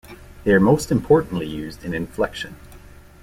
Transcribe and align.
They 0.45 0.51
are 0.53 0.59
most 0.59 0.91
importantly 0.91 1.45
used 1.45 1.85
in 1.85 1.93
inflection. 1.93 2.55